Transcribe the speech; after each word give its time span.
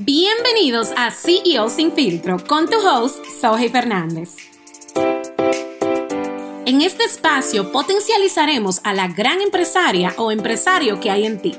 Bienvenidos 0.00 0.90
a 0.96 1.10
CEO 1.10 1.68
Sin 1.68 1.90
Filtro 1.90 2.36
con 2.46 2.70
tu 2.70 2.76
host, 2.76 3.18
Soji 3.40 3.68
Fernández. 3.68 4.36
En 6.66 6.82
este 6.82 7.02
espacio 7.02 7.72
potencializaremos 7.72 8.80
a 8.84 8.94
la 8.94 9.08
gran 9.08 9.40
empresaria 9.40 10.14
o 10.16 10.30
empresario 10.30 11.00
que 11.00 11.10
hay 11.10 11.26
en 11.26 11.42
ti. 11.42 11.56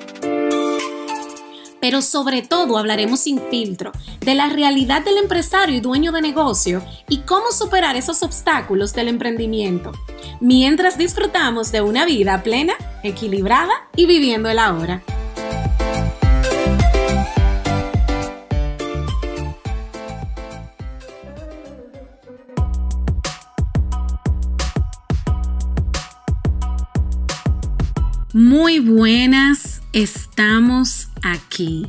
Pero 1.81 2.01
sobre 2.01 2.41
todo 2.41 2.77
hablaremos 2.77 3.19
sin 3.19 3.41
filtro 3.49 3.91
de 4.21 4.35
la 4.35 4.47
realidad 4.47 5.01
del 5.01 5.17
empresario 5.17 5.75
y 5.75 5.81
dueño 5.81 6.13
de 6.13 6.21
negocio 6.21 6.81
y 7.09 7.17
cómo 7.23 7.51
superar 7.51 7.97
esos 7.97 8.23
obstáculos 8.23 8.93
del 8.93 9.09
emprendimiento, 9.09 9.91
mientras 10.39 10.97
disfrutamos 10.97 11.73
de 11.73 11.81
una 11.81 12.05
vida 12.05 12.41
plena, 12.41 12.75
equilibrada 13.03 13.89
y 13.97 14.05
viviendo 14.05 14.47
el 14.47 14.59
ahora. 14.59 15.03
Muy 28.33 28.77
buenas, 28.77 29.81
estamos 29.91 31.07
aquí. 31.23 31.87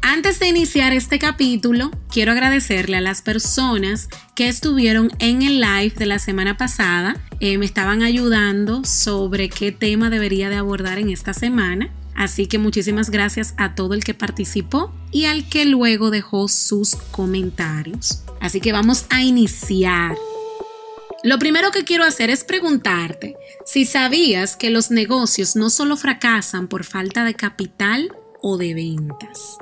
Antes 0.00 0.40
de 0.40 0.48
iniciar 0.48 0.94
este 0.94 1.18
capítulo, 1.18 1.90
quiero 2.10 2.32
agradecerle 2.32 2.96
a 2.96 3.02
las 3.02 3.20
personas 3.20 4.08
que 4.34 4.48
estuvieron 4.48 5.10
en 5.18 5.42
el 5.42 5.60
live 5.60 5.92
de 5.94 6.06
la 6.06 6.18
semana 6.18 6.56
pasada. 6.56 7.16
Eh, 7.40 7.58
me 7.58 7.66
estaban 7.66 8.02
ayudando 8.02 8.82
sobre 8.84 9.50
qué 9.50 9.70
tema 9.70 10.08
debería 10.08 10.48
de 10.48 10.56
abordar 10.56 10.98
en 10.98 11.10
esta 11.10 11.34
semana. 11.34 11.90
Así 12.14 12.46
que 12.46 12.56
muchísimas 12.56 13.10
gracias 13.10 13.52
a 13.58 13.74
todo 13.74 13.92
el 13.92 14.02
que 14.02 14.14
participó 14.14 14.90
y 15.12 15.26
al 15.26 15.50
que 15.50 15.66
luego 15.66 16.10
dejó 16.10 16.48
sus 16.48 16.96
comentarios. 17.10 18.22
Así 18.40 18.62
que 18.62 18.72
vamos 18.72 19.04
a 19.10 19.22
iniciar. 19.22 20.16
Lo 21.24 21.40
primero 21.40 21.72
que 21.72 21.82
quiero 21.82 22.04
hacer 22.04 22.30
es 22.30 22.44
preguntarte 22.44 23.36
si 23.66 23.84
sabías 23.84 24.56
que 24.56 24.70
los 24.70 24.92
negocios 24.92 25.56
no 25.56 25.68
solo 25.68 25.96
fracasan 25.96 26.68
por 26.68 26.84
falta 26.84 27.24
de 27.24 27.34
capital 27.34 28.14
o 28.40 28.56
de 28.56 28.72
ventas. 28.74 29.58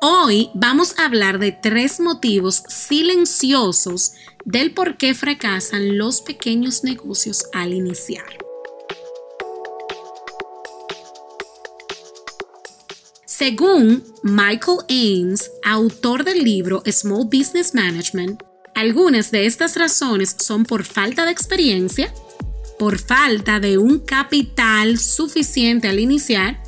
Hoy 0.00 0.48
vamos 0.54 0.98
a 0.98 1.04
hablar 1.04 1.38
de 1.38 1.52
tres 1.52 2.00
motivos 2.00 2.62
silenciosos 2.68 4.12
del 4.46 4.72
por 4.72 4.96
qué 4.96 5.14
fracasan 5.14 5.98
los 5.98 6.22
pequeños 6.22 6.82
negocios 6.82 7.44
al 7.52 7.74
iniciar. 7.74 8.24
Según 13.26 14.02
Michael 14.22 14.78
Ames, 14.88 15.50
autor 15.62 16.24
del 16.24 16.42
libro 16.42 16.82
Small 16.86 17.26
Business 17.26 17.74
Management, 17.74 18.42
algunas 18.78 19.32
de 19.32 19.44
estas 19.46 19.74
razones 19.74 20.36
son 20.38 20.62
por 20.62 20.84
falta 20.84 21.24
de 21.24 21.32
experiencia, 21.32 22.14
por 22.78 23.00
falta 23.00 23.58
de 23.58 23.76
un 23.76 23.98
capital 23.98 25.00
suficiente 25.00 25.88
al 25.88 25.98
iniciar, 25.98 26.62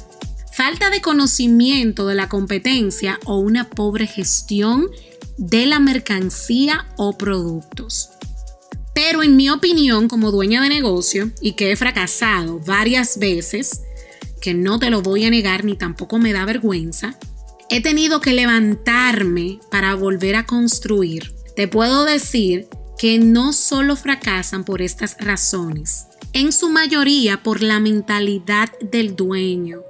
falta 0.53 0.91
de 0.91 1.00
conocimiento 1.03 2.08
de 2.08 2.16
la 2.16 2.28
competencia 2.28 3.20
o 3.27 3.38
una 3.38 3.70
pobre 3.70 4.08
gestión 4.08 4.88
de 5.36 5.66
la 5.66 5.78
mercancía 5.78 6.88
o 6.97 7.16
productos. 7.16 8.11
Pero 8.92 9.22
en 9.22 9.36
mi 9.36 9.48
opinión, 9.48 10.08
como 10.08 10.33
dueña 10.33 10.61
de 10.62 10.69
negocio 10.69 11.31
y 11.41 11.53
que 11.53 11.70
he 11.70 11.77
fracasado 11.77 12.58
varias 12.58 13.20
veces, 13.20 13.83
que 14.41 14.53
no 14.53 14.81
te 14.81 14.91
lo 14.91 15.00
voy 15.00 15.27
a 15.27 15.31
negar 15.31 15.64
ni 15.64 15.77
tampoco 15.77 16.19
me 16.19 16.33
da 16.33 16.44
vergüenza, 16.44 17.16
he 17.69 17.81
tenido 17.81 18.20
que 18.20 18.33
levantarme 18.33 19.61
para 19.70 19.94
volver 19.94 20.34
a 20.34 20.44
construir 20.44 21.38
te 21.61 21.69
puedo 21.69 22.06
decir 22.06 22.69
que 22.98 23.19
no 23.19 23.53
solo 23.53 23.94
fracasan 23.94 24.65
por 24.65 24.81
estas 24.81 25.19
razones, 25.21 26.06
en 26.32 26.53
su 26.53 26.71
mayoría 26.71 27.43
por 27.43 27.60
la 27.60 27.81
mentalidad 27.81 28.71
del 28.81 29.15
dueño. 29.15 29.82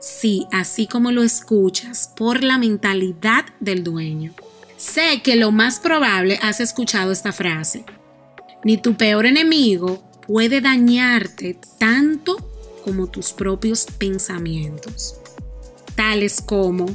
Sí, 0.00 0.46
así 0.52 0.86
como 0.86 1.10
lo 1.10 1.24
escuchas, 1.24 2.12
por 2.16 2.44
la 2.44 2.58
mentalidad 2.58 3.44
del 3.58 3.82
dueño. 3.82 4.34
Sé 4.76 5.20
que 5.24 5.34
lo 5.34 5.50
más 5.50 5.80
probable 5.80 6.38
has 6.42 6.60
escuchado 6.60 7.10
esta 7.10 7.32
frase. 7.32 7.84
Ni 8.62 8.76
tu 8.76 8.96
peor 8.96 9.26
enemigo 9.26 10.08
puede 10.28 10.60
dañarte 10.60 11.58
tanto 11.76 12.36
como 12.84 13.08
tus 13.08 13.32
propios 13.32 13.86
pensamientos, 13.98 15.16
tales 15.96 16.40
como 16.40 16.86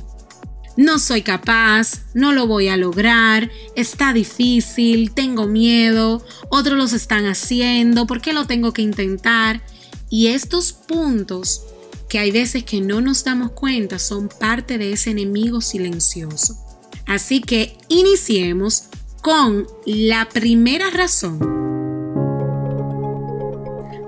no 0.81 0.97
soy 0.97 1.21
capaz, 1.21 2.01
no 2.15 2.33
lo 2.33 2.47
voy 2.47 2.67
a 2.67 2.75
lograr, 2.75 3.51
está 3.75 4.13
difícil, 4.13 5.11
tengo 5.11 5.47
miedo, 5.47 6.25
otros 6.49 6.75
los 6.75 6.93
están 6.93 7.27
haciendo, 7.27 8.07
¿por 8.07 8.19
qué 8.19 8.33
lo 8.33 8.47
tengo 8.47 8.73
que 8.73 8.81
intentar? 8.81 9.61
Y 10.09 10.27
estos 10.27 10.73
puntos 10.73 11.63
que 12.09 12.17
hay 12.17 12.31
veces 12.31 12.63
que 12.63 12.81
no 12.81 12.99
nos 12.99 13.23
damos 13.23 13.51
cuenta 13.51 13.99
son 13.99 14.27
parte 14.27 14.79
de 14.79 14.93
ese 14.93 15.11
enemigo 15.11 15.61
silencioso. 15.61 16.57
Así 17.05 17.41
que 17.41 17.77
iniciemos 17.87 18.85
con 19.21 19.67
la 19.85 20.27
primera 20.29 20.89
razón. 20.89 21.39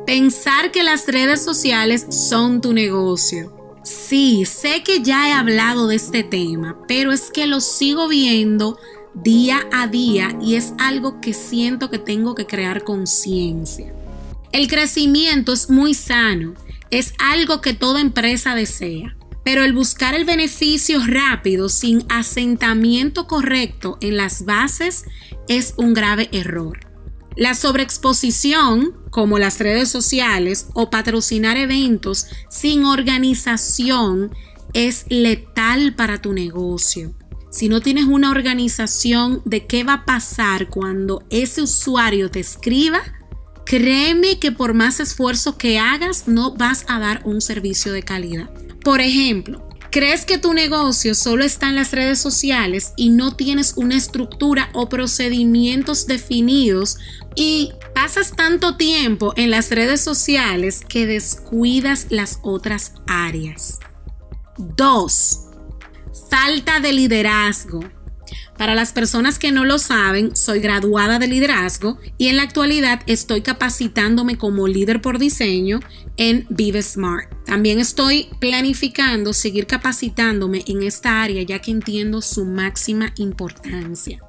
Pensar 0.07 0.71
que 0.71 0.83
las 0.83 1.07
redes 1.07 1.43
sociales 1.43 2.07
son 2.09 2.61
tu 2.61 2.73
negocio. 2.73 3.62
Sí, 3.83 4.45
sé 4.45 4.81
que 4.81 5.01
ya 5.01 5.27
he 5.27 5.33
hablado 5.33 5.87
de 5.87 5.95
este 5.95 6.23
tema, 6.23 6.77
pero 6.87 7.11
es 7.11 7.29
que 7.31 7.47
lo 7.47 7.59
sigo 7.59 8.07
viendo 8.07 8.79
día 9.13 9.67
a 9.73 9.87
día 9.87 10.37
y 10.41 10.55
es 10.55 10.73
algo 10.79 11.19
que 11.19 11.33
siento 11.33 11.89
que 11.89 11.99
tengo 11.99 12.33
que 12.33 12.47
crear 12.47 12.85
conciencia. 12.85 13.93
El 14.53 14.69
crecimiento 14.69 15.51
es 15.51 15.69
muy 15.69 15.93
sano, 15.93 16.53
es 16.91 17.13
algo 17.19 17.59
que 17.59 17.73
toda 17.73 17.99
empresa 17.99 18.55
desea, 18.55 19.17
pero 19.43 19.65
el 19.65 19.73
buscar 19.73 20.15
el 20.15 20.23
beneficio 20.23 21.01
rápido 21.05 21.67
sin 21.67 22.05
asentamiento 22.07 23.27
correcto 23.27 23.97
en 23.99 24.15
las 24.15 24.45
bases 24.45 25.03
es 25.49 25.73
un 25.75 25.93
grave 25.93 26.29
error. 26.31 26.92
La 27.35 27.55
sobreexposición, 27.55 28.93
como 29.09 29.39
las 29.39 29.59
redes 29.59 29.89
sociales 29.89 30.67
o 30.73 30.89
patrocinar 30.89 31.57
eventos 31.57 32.27
sin 32.49 32.85
organización, 32.85 34.31
es 34.73 35.05
letal 35.09 35.95
para 35.95 36.21
tu 36.21 36.33
negocio. 36.33 37.13
Si 37.49 37.69
no 37.69 37.81
tienes 37.81 38.05
una 38.05 38.31
organización 38.31 39.41
de 39.45 39.65
qué 39.65 39.83
va 39.83 39.93
a 39.93 40.05
pasar 40.05 40.69
cuando 40.69 41.23
ese 41.29 41.61
usuario 41.61 42.29
te 42.29 42.39
escriba, 42.39 43.01
créeme 43.65 44.39
que 44.39 44.51
por 44.51 44.73
más 44.73 44.99
esfuerzo 44.99 45.57
que 45.57 45.79
hagas 45.79 46.27
no 46.27 46.55
vas 46.55 46.85
a 46.87 46.99
dar 46.99 47.21
un 47.25 47.41
servicio 47.41 47.93
de 47.93 48.03
calidad. 48.03 48.51
Por 48.83 49.01
ejemplo, 49.01 49.67
¿Crees 49.93 50.25
que 50.25 50.39
tu 50.39 50.55
negocio 50.55 51.13
solo 51.13 51.43
está 51.43 51.69
en 51.69 51.75
las 51.75 51.91
redes 51.91 52.17
sociales 52.17 52.93
y 52.95 53.11
no 53.11 53.35
tienes 53.35 53.73
una 53.75 53.95
estructura 53.95 54.71
o 54.73 54.89
procedimientos 54.89 56.07
definidos 56.07 56.97
y 57.35 57.73
pasas 57.93 58.35
tanto 58.35 58.75
tiempo 58.75 59.33
en 59.35 59.51
las 59.51 59.69
redes 59.69 60.01
sociales 60.01 60.81
que 60.89 61.05
descuidas 61.05 62.07
las 62.09 62.39
otras 62.41 62.93
áreas? 63.05 63.81
2. 64.57 65.39
Falta 66.27 66.79
de 66.79 66.91
liderazgo. 66.91 67.81
Para 68.57 68.75
las 68.75 68.93
personas 68.93 69.39
que 69.39 69.51
no 69.51 69.65
lo 69.65 69.79
saben, 69.79 70.35
soy 70.35 70.59
graduada 70.59 71.17
de 71.19 71.27
liderazgo 71.27 71.97
y 72.17 72.27
en 72.27 72.37
la 72.37 72.43
actualidad 72.43 73.01
estoy 73.07 73.41
capacitándome 73.41 74.37
como 74.37 74.67
líder 74.67 75.01
por 75.01 75.17
diseño 75.17 75.79
en 76.17 76.45
Vive 76.49 76.83
Smart. 76.83 77.29
También 77.45 77.79
estoy 77.79 78.29
planificando 78.39 79.33
seguir 79.33 79.65
capacitándome 79.65 80.63
en 80.67 80.83
esta 80.83 81.23
área 81.23 81.41
ya 81.41 81.59
que 81.59 81.71
entiendo 81.71 82.21
su 82.21 82.45
máxima 82.45 83.13
importancia. 83.17 84.19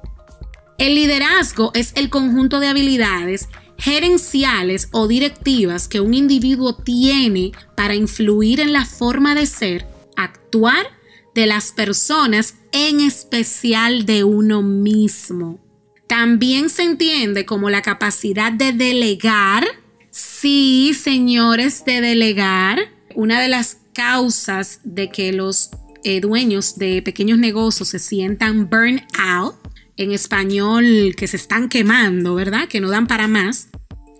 El 0.77 0.95
liderazgo 0.95 1.71
es 1.73 1.93
el 1.95 2.09
conjunto 2.09 2.59
de 2.59 2.67
habilidades 2.67 3.47
gerenciales 3.77 4.89
o 4.91 5.07
directivas 5.07 5.87
que 5.87 5.99
un 5.99 6.13
individuo 6.13 6.75
tiene 6.75 7.51
para 7.75 7.95
influir 7.95 8.59
en 8.59 8.73
la 8.73 8.85
forma 8.85 9.35
de 9.35 9.45
ser, 9.45 9.85
actuar 10.15 10.87
de 11.33 11.45
las 11.45 11.71
personas, 11.71 12.55
en 12.75 12.99
especial 12.99 14.05
de 14.05 14.25
uno 14.25 14.61
mismo. 14.61 15.59
También 16.07 16.69
se 16.69 16.83
entiende 16.83 17.45
como 17.45 17.69
la 17.69 17.81
capacidad 17.81 18.51
de 18.51 18.73
delegar. 18.73 19.65
Sí, 20.11 20.91
señores, 20.93 21.85
de 21.85 22.01
delegar. 22.01 22.79
Una 23.15 23.39
de 23.39 23.47
las 23.47 23.77
causas 23.93 24.81
de 24.83 25.09
que 25.09 25.31
los 25.31 25.69
eh, 26.03 26.19
dueños 26.19 26.77
de 26.77 27.01
pequeños 27.01 27.39
negocios 27.39 27.87
se 27.87 27.99
sientan 27.99 28.69
burn 28.69 29.01
out, 29.17 29.55
en 29.95 30.11
español 30.11 31.15
que 31.15 31.27
se 31.27 31.37
están 31.37 31.69
quemando, 31.69 32.35
¿verdad? 32.35 32.67
Que 32.67 32.81
no 32.81 32.89
dan 32.89 33.07
para 33.07 33.29
más, 33.29 33.69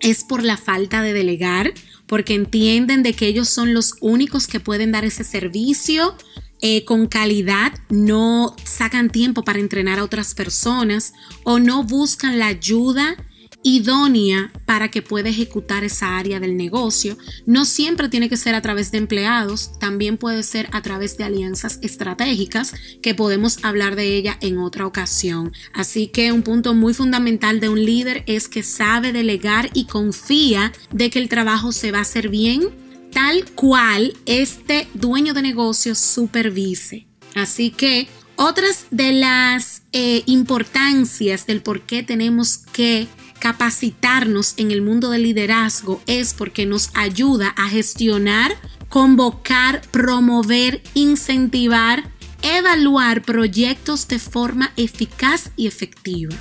es 0.00 0.24
por 0.24 0.42
la 0.42 0.56
falta 0.56 1.02
de 1.02 1.12
delegar, 1.12 1.74
porque 2.06 2.34
entienden 2.34 3.02
de 3.02 3.12
que 3.12 3.26
ellos 3.26 3.50
son 3.50 3.74
los 3.74 3.96
únicos 4.00 4.46
que 4.46 4.60
pueden 4.60 4.92
dar 4.92 5.04
ese 5.04 5.24
servicio 5.24 6.16
eh, 6.62 6.84
con 6.84 7.06
calidad, 7.06 7.72
no 7.90 8.54
sacan 8.64 9.10
tiempo 9.10 9.42
para 9.42 9.60
entrenar 9.60 9.98
a 9.98 10.04
otras 10.04 10.34
personas 10.34 11.12
o 11.44 11.58
no 11.58 11.84
buscan 11.84 12.38
la 12.38 12.46
ayuda 12.46 13.16
idónea 13.66 14.52
para 14.64 14.92
que 14.92 15.02
pueda 15.02 15.28
ejecutar 15.28 15.82
esa 15.82 16.16
área 16.16 16.38
del 16.38 16.56
negocio. 16.56 17.18
No 17.46 17.64
siempre 17.64 18.08
tiene 18.08 18.28
que 18.28 18.36
ser 18.36 18.54
a 18.54 18.62
través 18.62 18.92
de 18.92 18.98
empleados, 18.98 19.76
también 19.80 20.18
puede 20.18 20.44
ser 20.44 20.68
a 20.70 20.82
través 20.82 21.18
de 21.18 21.24
alianzas 21.24 21.80
estratégicas, 21.82 22.72
que 23.02 23.16
podemos 23.16 23.64
hablar 23.64 23.96
de 23.96 24.16
ella 24.16 24.38
en 24.40 24.58
otra 24.58 24.86
ocasión. 24.86 25.52
Así 25.72 26.06
que 26.06 26.30
un 26.30 26.42
punto 26.42 26.74
muy 26.74 26.94
fundamental 26.94 27.58
de 27.58 27.68
un 27.68 27.84
líder 27.84 28.22
es 28.26 28.48
que 28.48 28.62
sabe 28.62 29.12
delegar 29.12 29.68
y 29.74 29.86
confía 29.86 30.72
de 30.92 31.10
que 31.10 31.18
el 31.18 31.28
trabajo 31.28 31.72
se 31.72 31.90
va 31.90 31.98
a 31.98 32.02
hacer 32.02 32.28
bien, 32.28 32.85
tal 33.16 33.46
cual 33.54 34.12
este 34.26 34.88
dueño 34.92 35.32
de 35.32 35.40
negocio 35.40 35.94
supervise. 35.94 37.06
Así 37.34 37.70
que 37.70 38.08
otras 38.36 38.88
de 38.90 39.12
las 39.12 39.84
eh, 39.92 40.22
importancias 40.26 41.46
del 41.46 41.62
por 41.62 41.80
qué 41.80 42.02
tenemos 42.02 42.58
que 42.58 43.08
capacitarnos 43.38 44.52
en 44.58 44.70
el 44.70 44.82
mundo 44.82 45.08
del 45.08 45.22
liderazgo 45.22 46.02
es 46.06 46.34
porque 46.34 46.66
nos 46.66 46.90
ayuda 46.92 47.54
a 47.56 47.70
gestionar, 47.70 48.52
convocar, 48.90 49.80
promover, 49.90 50.82
incentivar, 50.92 52.10
evaluar 52.42 53.22
proyectos 53.22 54.08
de 54.08 54.18
forma 54.18 54.74
eficaz 54.76 55.52
y 55.56 55.66
efectiva. 55.66 56.36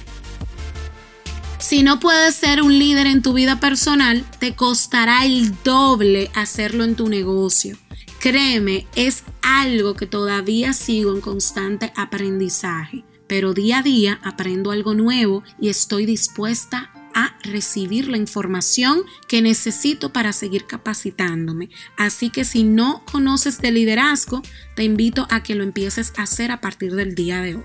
Si 1.67 1.81
no 1.81 1.99
puedes 1.99 2.35
ser 2.35 2.61
un 2.61 2.77
líder 2.77 3.07
en 3.07 3.23
tu 3.23 3.33
vida 3.33 3.59
personal, 3.59 4.23
te 4.39 4.55
costará 4.55 5.25
el 5.25 5.51
doble 5.63 6.29
hacerlo 6.35 6.83
en 6.83 6.95
tu 6.95 7.09
negocio. 7.09 7.75
Créeme, 8.19 8.85
es 8.95 9.23
algo 9.41 9.95
que 9.95 10.05
todavía 10.05 10.73
sigo 10.73 11.11
en 11.11 11.21
constante 11.21 11.91
aprendizaje 11.95 13.03
pero 13.27 13.53
día 13.53 13.79
a 13.79 13.81
día 13.81 14.19
aprendo 14.23 14.71
algo 14.71 14.93
nuevo 14.93 15.43
y 15.59 15.69
estoy 15.69 16.05
dispuesta 16.05 16.91
a 17.13 17.37
recibir 17.43 18.09
la 18.09 18.17
información 18.17 19.03
que 19.27 19.41
necesito 19.41 20.11
para 20.11 20.33
seguir 20.33 20.67
capacitándome. 20.67 21.69
Así 21.97 22.29
que 22.29 22.43
si 22.43 22.63
no 22.63 23.03
conoces 23.09 23.59
de 23.59 23.71
liderazgo, 23.71 24.41
te 24.75 24.83
invito 24.83 25.25
a 25.29 25.41
que 25.41 25.55
lo 25.55 25.63
empieces 25.63 26.13
a 26.17 26.23
hacer 26.23 26.51
a 26.51 26.59
partir 26.59 26.93
del 26.93 27.15
día 27.15 27.41
de 27.41 27.55
hoy. 27.55 27.63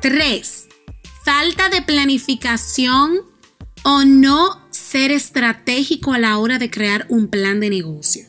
3. 0.00 0.69
Falta 1.24 1.68
de 1.68 1.82
planificación 1.82 3.20
o 3.82 4.04
no 4.04 4.66
ser 4.70 5.10
estratégico 5.10 6.12
a 6.12 6.18
la 6.18 6.38
hora 6.38 6.58
de 6.58 6.70
crear 6.70 7.06
un 7.08 7.28
plan 7.28 7.60
de 7.60 7.70
negocio. 7.70 8.26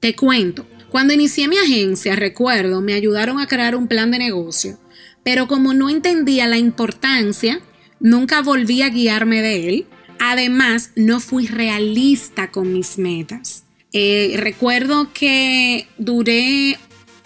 Te 0.00 0.14
cuento, 0.14 0.66
cuando 0.90 1.12
inicié 1.12 1.48
mi 1.48 1.58
agencia, 1.58 2.16
recuerdo, 2.16 2.80
me 2.80 2.94
ayudaron 2.94 3.40
a 3.40 3.46
crear 3.46 3.74
un 3.74 3.88
plan 3.88 4.10
de 4.10 4.18
negocio 4.18 4.78
pero 5.24 5.48
como 5.48 5.74
no 5.74 5.88
entendía 5.88 6.46
la 6.46 6.58
importancia, 6.58 7.60
nunca 7.98 8.42
volví 8.42 8.82
a 8.82 8.90
guiarme 8.90 9.42
de 9.42 9.68
él. 9.68 9.86
Además, 10.20 10.92
no 10.94 11.18
fui 11.18 11.46
realista 11.46 12.52
con 12.52 12.72
mis 12.72 12.98
metas. 12.98 13.64
Eh, 13.92 14.34
recuerdo 14.36 15.12
que 15.12 15.88
duré 15.98 16.78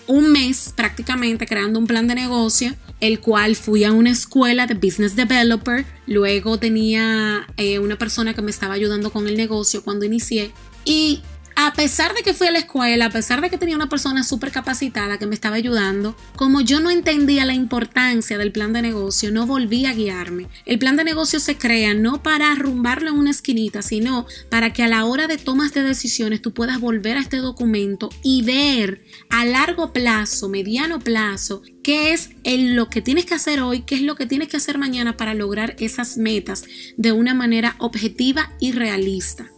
un 0.06 0.30
mes 0.30 0.72
prácticamente 0.74 1.46
creando 1.46 1.78
un 1.78 1.86
plan 1.86 2.06
de 2.06 2.14
negocio, 2.14 2.74
el 3.00 3.20
cual 3.20 3.56
fui 3.56 3.84
a 3.84 3.92
una 3.92 4.10
escuela 4.10 4.66
de 4.66 4.74
business 4.74 5.16
developer. 5.16 5.84
Luego 6.06 6.58
tenía 6.58 7.46
eh, 7.56 7.78
una 7.78 7.96
persona 7.96 8.34
que 8.34 8.42
me 8.42 8.50
estaba 8.50 8.74
ayudando 8.74 9.10
con 9.10 9.28
el 9.28 9.36
negocio 9.36 9.82
cuando 9.82 10.04
inicié. 10.04 10.52
Y 10.84 11.22
a 11.60 11.72
pesar 11.72 12.14
de 12.14 12.22
que 12.22 12.34
fui 12.34 12.46
a 12.46 12.52
la 12.52 12.60
escuela, 12.60 13.06
a 13.06 13.10
pesar 13.10 13.40
de 13.40 13.50
que 13.50 13.58
tenía 13.58 13.74
una 13.74 13.88
persona 13.88 14.22
súper 14.22 14.52
capacitada 14.52 15.18
que 15.18 15.26
me 15.26 15.34
estaba 15.34 15.56
ayudando, 15.56 16.16
como 16.36 16.60
yo 16.60 16.78
no 16.78 16.88
entendía 16.88 17.44
la 17.44 17.52
importancia 17.52 18.38
del 18.38 18.52
plan 18.52 18.72
de 18.72 18.80
negocio, 18.80 19.32
no 19.32 19.44
volví 19.44 19.84
a 19.84 19.92
guiarme. 19.92 20.46
El 20.66 20.78
plan 20.78 20.96
de 20.96 21.02
negocio 21.02 21.40
se 21.40 21.58
crea 21.58 21.94
no 21.94 22.22
para 22.22 22.52
arrumbarlo 22.52 23.10
en 23.10 23.18
una 23.18 23.32
esquinita, 23.32 23.82
sino 23.82 24.24
para 24.50 24.72
que 24.72 24.84
a 24.84 24.88
la 24.88 25.04
hora 25.04 25.26
de 25.26 25.36
tomas 25.36 25.74
de 25.74 25.82
decisiones 25.82 26.42
tú 26.42 26.54
puedas 26.54 26.78
volver 26.78 27.16
a 27.16 27.22
este 27.22 27.38
documento 27.38 28.08
y 28.22 28.42
ver 28.42 29.04
a 29.28 29.44
largo 29.44 29.92
plazo, 29.92 30.48
mediano 30.48 31.00
plazo, 31.00 31.62
qué 31.82 32.12
es 32.12 32.30
lo 32.44 32.88
que 32.88 33.02
tienes 33.02 33.26
que 33.26 33.34
hacer 33.34 33.62
hoy, 33.62 33.80
qué 33.80 33.96
es 33.96 34.02
lo 34.02 34.14
que 34.14 34.26
tienes 34.26 34.46
que 34.46 34.58
hacer 34.58 34.78
mañana 34.78 35.16
para 35.16 35.34
lograr 35.34 35.74
esas 35.80 36.18
metas 36.18 36.62
de 36.96 37.10
una 37.10 37.34
manera 37.34 37.74
objetiva 37.80 38.52
y 38.60 38.70
realista. 38.70 39.50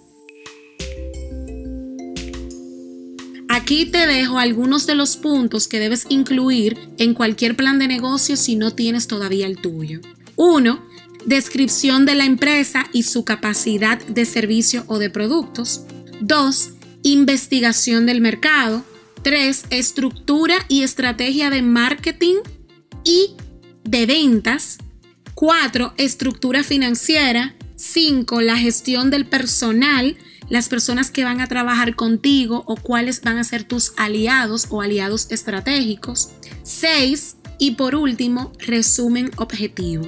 Aquí 3.71 3.87
te 3.87 4.09
dejo 4.09 4.41
algunos 4.41 4.85
de 4.89 4.97
los 4.97 5.17
puntos 5.17 5.69
que 5.69 5.79
debes 5.79 6.07
incluir 6.09 6.77
en 6.99 7.15
cualquier 7.15 7.55
plan 7.55 7.79
de 7.79 7.87
negocio 7.87 8.37
si 8.37 8.57
no 8.57 8.73
tienes 8.73 9.07
todavía 9.07 9.47
el 9.47 9.59
tuyo. 9.59 10.01
1. 10.35 10.85
Descripción 11.25 12.05
de 12.05 12.17
la 12.17 12.25
empresa 12.25 12.89
y 12.93 13.05
su 13.05 13.25
capacidad 13.25 14.05
de 14.07 14.25
servicio 14.25 14.83
o 14.89 14.99
de 14.99 15.09
productos. 15.09 15.83
2. 16.21 16.71
Investigación 17.05 18.07
del 18.07 18.21
mercado. 18.21 18.85
3. 19.23 19.67
Estructura 19.71 20.57
y 20.67 20.83
estrategia 20.83 21.49
de 21.49 21.63
marketing 21.63 22.39
y 23.05 23.37
de 23.85 24.05
ventas. 24.05 24.79
4. 25.35 25.95
Estructura 25.97 26.65
financiera. 26.65 27.55
5. 27.77 28.41
La 28.41 28.59
gestión 28.59 29.13
del 29.13 29.27
personal 29.27 30.17
las 30.51 30.69
personas 30.69 31.11
que 31.11 31.25
van 31.25 31.41
a 31.41 31.47
trabajar 31.47 31.95
contigo 31.95 32.65
o 32.67 32.77
cuáles 32.77 33.23
van 33.23 33.39
a 33.39 33.45
ser 33.45 33.65
tus 33.65 33.95
aliados 33.97 34.67
o 34.69 34.83
aliados 34.83 35.31
estratégicos. 35.31 36.33
6. 36.65 37.37
Y 37.59 37.73
por 37.73 37.95
último, 37.95 38.53
resumen 38.59 39.31
objetivo. 39.37 40.07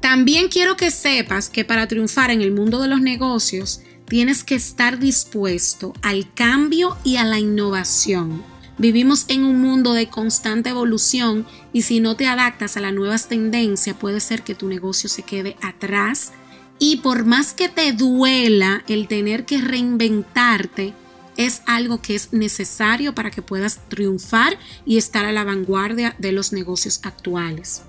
También 0.00 0.48
quiero 0.48 0.76
que 0.76 0.90
sepas 0.90 1.50
que 1.50 1.64
para 1.64 1.86
triunfar 1.88 2.30
en 2.30 2.42
el 2.42 2.52
mundo 2.52 2.80
de 2.80 2.88
los 2.88 3.00
negocios 3.00 3.82
tienes 4.08 4.44
que 4.44 4.54
estar 4.54 4.98
dispuesto 4.98 5.92
al 6.02 6.32
cambio 6.34 6.96
y 7.04 7.16
a 7.16 7.24
la 7.24 7.38
innovación. 7.38 8.42
Vivimos 8.78 9.26
en 9.28 9.44
un 9.44 9.60
mundo 9.60 9.92
de 9.92 10.08
constante 10.08 10.70
evolución 10.70 11.46
y 11.72 11.82
si 11.82 12.00
no 12.00 12.16
te 12.16 12.26
adaptas 12.26 12.76
a 12.76 12.80
las 12.80 12.92
nuevas 12.92 13.28
tendencias 13.28 13.96
puede 13.96 14.20
ser 14.20 14.42
que 14.42 14.54
tu 14.54 14.68
negocio 14.68 15.08
se 15.08 15.22
quede 15.22 15.56
atrás 15.62 16.32
y 16.82 16.96
por 16.96 17.24
más 17.24 17.54
que 17.54 17.68
te 17.68 17.92
duela 17.92 18.82
el 18.88 19.06
tener 19.06 19.46
que 19.46 19.60
reinventarte, 19.60 20.92
es 21.36 21.62
algo 21.64 22.02
que 22.02 22.16
es 22.16 22.32
necesario 22.32 23.14
para 23.14 23.30
que 23.30 23.40
puedas 23.40 23.88
triunfar 23.88 24.58
y 24.84 24.98
estar 24.98 25.24
a 25.24 25.30
la 25.30 25.44
vanguardia 25.44 26.16
de 26.18 26.32
los 26.32 26.52
negocios 26.52 26.98
actuales. 27.04 27.82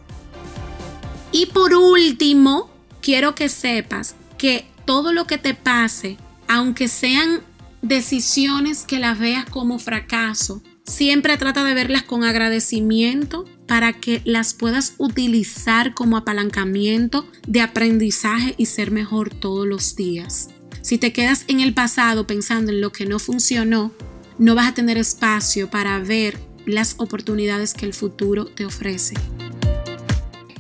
Y 1.32 1.48
por 1.48 1.74
último, 1.74 2.70
quiero 3.02 3.34
que 3.34 3.50
sepas 3.50 4.14
que 4.38 4.68
todo 4.86 5.12
lo 5.12 5.26
que 5.26 5.40
te 5.40 5.56
pase, 5.56 6.18
aunque 6.48 6.88
sean 6.88 7.42
decisiones 7.82 8.86
que 8.86 9.00
las 9.00 9.18
veas 9.18 9.50
como 9.50 9.80
fracaso, 9.80 10.62
siempre 10.86 11.38
trata 11.38 11.64
de 11.64 11.74
verlas 11.74 12.04
con 12.04 12.24
agradecimiento 12.24 13.46
para 13.68 13.94
que 13.94 14.22
las 14.26 14.54
puedas 14.54 14.96
utilizar 14.98 15.94
como 15.94 16.18
apalancamiento 16.18 17.28
de 17.48 17.62
aprendizaje 17.62 18.56
y 18.58 18.66
ser 18.66 18.92
mejor 18.92 19.30
todos 19.30 19.66
los 19.66 19.96
días. 19.96 20.50
Si 20.82 20.98
te 20.98 21.14
quedas 21.14 21.46
en 21.48 21.62
el 21.62 21.74
pasado 21.74 22.28
pensando 22.28 22.72
en 22.72 22.82
lo 22.82 22.92
que 22.92 23.06
no 23.06 23.20
funcionó, 23.20 23.92
no 24.38 24.56
vas 24.56 24.70
a 24.70 24.74
tener 24.74 24.98
espacio 24.98 25.70
para 25.70 26.00
ver 26.00 26.40
las 26.66 26.96
oportunidades 26.98 27.74
que 27.74 27.86
el 27.86 27.94
futuro 27.94 28.46
te 28.46 28.66
ofrece. 28.66 29.16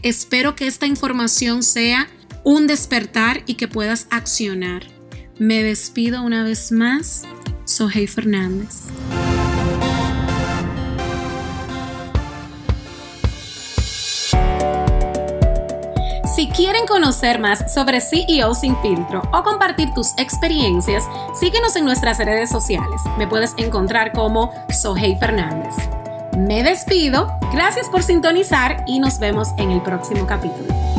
Espero 0.02 0.56
que 0.56 0.68
esta 0.68 0.86
información 0.86 1.64
sea 1.64 2.10
un 2.44 2.68
despertar 2.68 3.44
y 3.46 3.56
que 3.56 3.68
puedas 3.68 4.08
accionar. 4.10 4.86
Me 5.40 5.64
despido 5.64 6.22
una 6.22 6.44
vez 6.44 6.72
más. 6.72 7.24
Soy 7.66 8.08
Fernández. 8.08 8.84
Si 16.44 16.50
quieren 16.50 16.86
conocer 16.86 17.40
más 17.40 17.74
sobre 17.74 18.02
CEO 18.02 18.54
sin 18.54 18.76
filtro 18.82 19.22
o 19.32 19.44
compartir 19.44 19.94
tus 19.94 20.12
experiencias, 20.18 21.06
síguenos 21.40 21.78
en 21.78 21.86
nuestras 21.86 22.18
redes 22.18 22.50
sociales. 22.50 23.02
Me 23.18 23.28
puedes 23.28 23.54
encontrar 23.56 24.12
como 24.12 24.52
Sohey 24.68 25.16
Fernández. 25.16 25.74
Me 26.38 26.62
despido, 26.62 27.32
gracias 27.54 27.88
por 27.88 28.04
sintonizar 28.04 28.84
y 28.86 29.00
nos 29.00 29.20
vemos 29.20 29.52
en 29.56 29.72
el 29.72 29.82
próximo 29.84 30.28
capítulo. 30.28 30.93